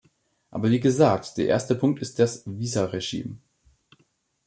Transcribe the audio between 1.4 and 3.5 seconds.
erste Punkt ist das Visaregime.